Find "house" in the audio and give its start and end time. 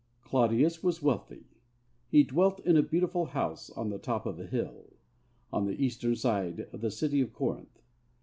3.25-3.69